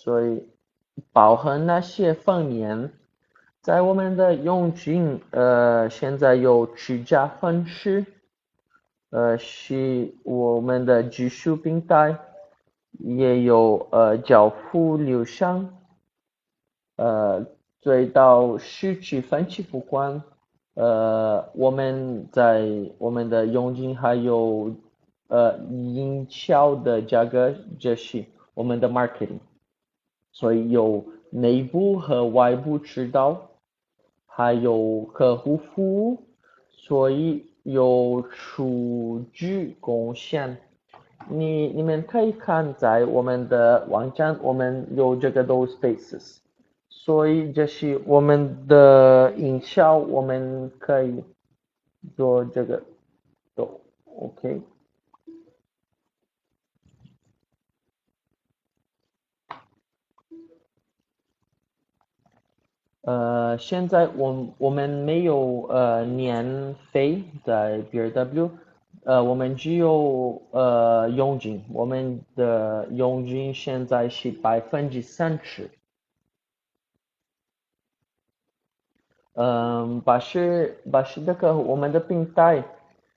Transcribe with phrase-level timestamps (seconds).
[0.00, 0.46] 所以
[1.12, 2.92] 包含那些方言。
[3.60, 8.06] 在我们的佣金，呃，现在有居家方式，
[9.10, 12.16] 呃，是我们的技术平台，
[12.92, 15.74] 也有呃交付流程，
[16.94, 17.44] 呃，
[17.80, 20.22] 追到实际分期付款，
[20.74, 24.72] 呃，我们在我们的佣金还有
[25.26, 28.24] 呃营销的价格，这是
[28.54, 29.40] 我们的 marketing，
[30.38, 33.44] 所以有内部和外部渠道。
[34.24, 36.22] 还有客户服务，
[36.70, 40.56] 所以有数据贡献。
[41.28, 46.36] 你你们可以看在我们的网站，我们有这个都 spaces，
[46.88, 51.24] 所以这是我们的营销，我们可以
[52.16, 52.80] 做这个
[53.56, 54.60] 都 OK。
[63.58, 68.50] 现在我我们没有呃年费在 BRW，
[69.04, 75.70] 呃，我们只有呃佣金，我们的佣金现在是百分之三十。
[79.34, 82.64] 嗯，把是把是那个我们的平台，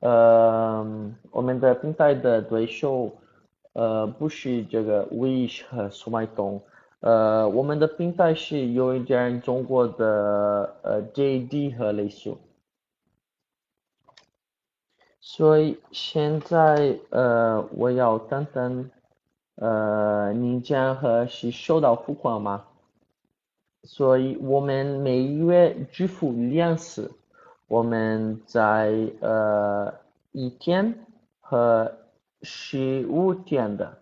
[0.00, 0.84] 呃，
[1.30, 3.10] 我们的平台的对手，
[3.72, 6.60] 呃，不是这个 Wish 和速卖通。
[7.02, 12.36] 呃，我们的平台是有一点中国的呃 JD 和类似，
[15.20, 18.88] 所以现在呃我要等等
[19.56, 22.66] 呃你将和是收到付款吗？
[23.82, 27.10] 所以我们每月支付两次，
[27.66, 29.92] 我们在呃
[30.30, 31.04] 一天
[31.40, 31.92] 和
[32.42, 34.01] 十五天的。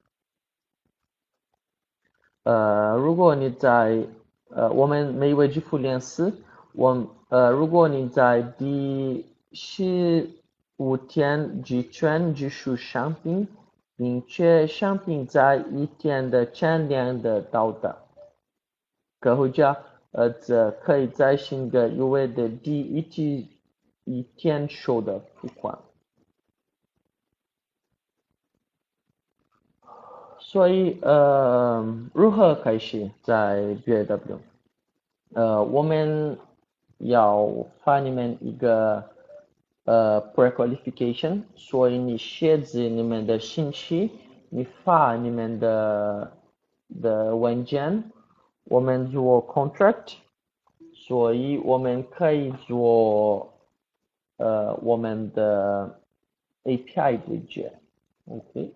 [2.45, 4.07] 呃，如果你在
[4.49, 6.33] 呃，我们每位支付两次，
[6.73, 10.29] 我呃，如果你在第十
[10.77, 13.47] 五天之前支付商品，
[13.97, 17.97] 并且商品在一天的前两的到达，
[19.21, 19.77] 客户家
[20.13, 23.49] 呃则可以在新的优惠的第一季
[24.05, 25.79] 一天收的付款。
[30.41, 34.39] 所以呃，如何开始在 BW？
[35.35, 36.37] 呃，我们
[36.99, 37.49] 要
[37.85, 39.05] 发你们一个
[39.85, 44.11] 呃 prequalification，所以你写字你们的信息，
[44.49, 46.33] 你发你们的
[47.01, 48.03] 的文件，
[48.65, 50.15] 我们做 contract，
[50.95, 53.53] 所以我们可以做
[54.39, 56.01] 呃我们的
[56.65, 57.73] API 对接
[58.27, 58.73] ，OK。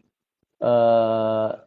[0.59, 1.57] 呃，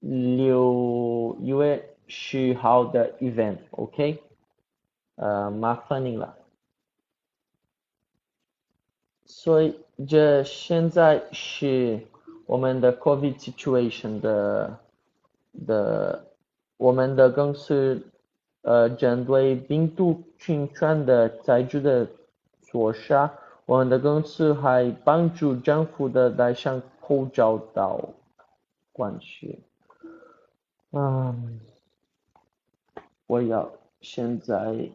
[0.00, 4.22] 六月十号的 event，OK。
[5.16, 6.36] 呃，麻烦你了。
[9.26, 12.00] 所以这现在是
[12.46, 14.78] 我们的 COVID situation 的
[15.66, 16.24] 的
[16.76, 18.02] 我们的公司
[18.62, 22.06] 呃针对病毒菌传的采取的
[22.62, 23.30] 措施，
[23.66, 28.00] 我们的公司还帮助政府的戴上口罩到
[28.92, 29.60] 关系。
[30.90, 31.60] 嗯，
[33.26, 33.70] 我要
[34.00, 34.90] 现在。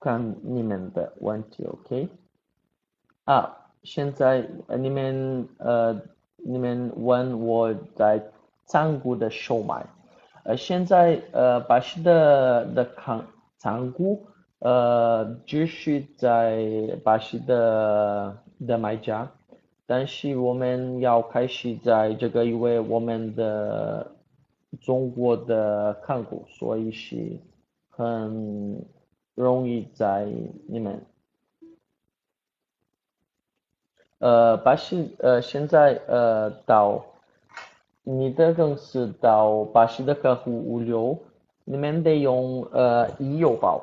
[0.00, 2.08] 看你们的问题，OK？
[3.24, 6.00] 啊，现在你们呃，
[6.38, 8.22] 你们问我在
[8.64, 9.84] 仓库的售卖，
[10.44, 13.26] 呃，现在呃，巴西的的仓
[13.58, 14.26] 仓库
[14.60, 19.30] 呃，只是在巴西的的卖家，
[19.86, 24.10] 但是我们要开始在这个，因为我们的
[24.80, 27.38] 中国的仓库，所以是
[27.90, 28.82] 很。
[29.40, 30.26] 容易在
[30.68, 31.04] 你们，
[34.18, 37.04] 呃，巴西呃，现在呃，到
[38.02, 41.18] 你的公司到巴西的客户物流，
[41.64, 43.82] 你们得用呃易邮包。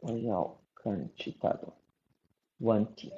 [0.00, 1.68] 我要看其他的
[2.58, 3.12] 问题。